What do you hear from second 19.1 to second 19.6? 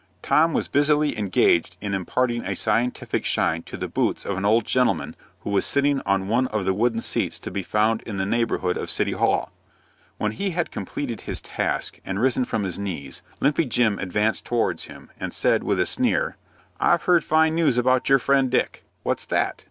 that?"